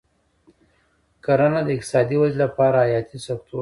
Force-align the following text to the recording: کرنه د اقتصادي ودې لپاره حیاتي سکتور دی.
کرنه 1.25 1.61
د 1.67 1.69
اقتصادي 1.75 2.15
ودې 2.19 2.37
لپاره 2.43 2.77
حیاتي 2.85 3.17
سکتور 3.27 3.57
دی. 3.59 3.59